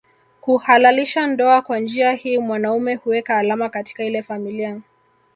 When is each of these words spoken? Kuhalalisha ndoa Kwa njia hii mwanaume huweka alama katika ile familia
Kuhalalisha 0.41 1.27
ndoa 1.27 1.61
Kwa 1.61 1.79
njia 1.79 2.11
hii 2.13 2.37
mwanaume 2.37 2.95
huweka 2.95 3.37
alama 3.37 3.69
katika 3.69 4.03
ile 4.05 4.23
familia 4.23 4.81